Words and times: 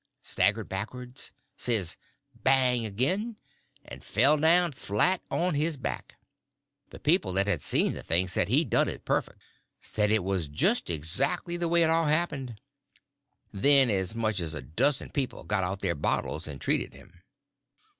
staggered 0.23 0.67
backwards, 0.67 1.31
says 1.55 1.95
"Bang!" 2.33 2.87
again, 2.87 3.37
and 3.85 4.03
fell 4.03 4.35
down 4.35 4.71
flat 4.71 5.21
on 5.29 5.53
his 5.53 5.77
back. 5.77 6.15
The 6.89 6.99
people 6.99 7.33
that 7.33 7.45
had 7.45 7.61
seen 7.61 7.93
the 7.93 8.01
thing 8.01 8.27
said 8.27 8.47
he 8.47 8.65
done 8.65 8.89
it 8.89 9.05
perfect; 9.05 9.43
said 9.79 10.09
it 10.09 10.23
was 10.23 10.47
just 10.47 10.89
exactly 10.89 11.55
the 11.55 11.67
way 11.67 11.83
it 11.83 11.91
all 11.91 12.07
happened. 12.07 12.59
Then 13.53 13.91
as 13.91 14.15
much 14.15 14.39
as 14.39 14.55
a 14.55 14.61
dozen 14.63 15.11
people 15.11 15.43
got 15.43 15.63
out 15.63 15.81
their 15.81 15.93
bottles 15.93 16.47
and 16.47 16.59
treated 16.59 16.95
him. 16.95 17.21